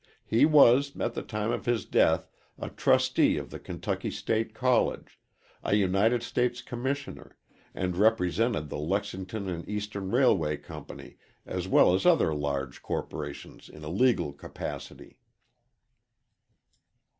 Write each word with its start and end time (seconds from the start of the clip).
He 0.25 0.47
was, 0.47 0.99
at 0.99 1.13
the 1.13 1.21
time 1.21 1.51
of 1.51 1.67
his 1.67 1.85
death, 1.85 2.27
a 2.57 2.71
trustee 2.71 3.37
of 3.37 3.51
the 3.51 3.59
Kentucky 3.59 4.09
State 4.09 4.55
College, 4.55 5.19
a 5.63 5.75
United 5.75 6.23
States 6.23 6.63
Commissioner, 6.63 7.37
and 7.75 7.95
represented 7.95 8.69
the 8.69 8.79
Lexington 8.79 9.63
& 9.67 9.67
Eastern 9.67 10.09
Railway 10.09 10.57
Company 10.57 11.17
as 11.45 11.67
well 11.67 11.93
as 11.93 12.07
other 12.07 12.33
large 12.33 12.81
corporations 12.81 13.69
in 13.69 13.83
a 13.83 13.89
legal 13.89 14.33
capacity. 14.33 15.19